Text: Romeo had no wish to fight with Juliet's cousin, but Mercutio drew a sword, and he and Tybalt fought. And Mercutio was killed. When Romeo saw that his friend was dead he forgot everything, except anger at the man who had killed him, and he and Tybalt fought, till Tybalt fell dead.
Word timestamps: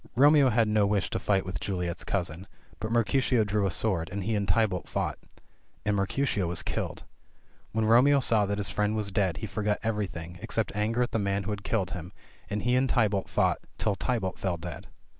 Romeo 0.15 0.49
had 0.49 0.67
no 0.67 0.87
wish 0.87 1.11
to 1.11 1.19
fight 1.19 1.45
with 1.45 1.59
Juliet's 1.59 2.03
cousin, 2.03 2.47
but 2.79 2.91
Mercutio 2.91 3.43
drew 3.43 3.67
a 3.67 3.69
sword, 3.69 4.09
and 4.11 4.23
he 4.23 4.33
and 4.33 4.47
Tybalt 4.47 4.87
fought. 4.89 5.19
And 5.85 5.95
Mercutio 5.95 6.47
was 6.47 6.63
killed. 6.63 7.03
When 7.71 7.85
Romeo 7.85 8.19
saw 8.19 8.47
that 8.47 8.57
his 8.57 8.71
friend 8.71 8.95
was 8.95 9.11
dead 9.11 9.37
he 9.37 9.45
forgot 9.45 9.77
everything, 9.83 10.39
except 10.41 10.75
anger 10.75 11.03
at 11.03 11.11
the 11.11 11.19
man 11.19 11.43
who 11.43 11.51
had 11.51 11.63
killed 11.63 11.91
him, 11.91 12.13
and 12.49 12.63
he 12.63 12.75
and 12.75 12.89
Tybalt 12.89 13.29
fought, 13.29 13.59
till 13.77 13.93
Tybalt 13.95 14.39
fell 14.39 14.57
dead. 14.57 14.87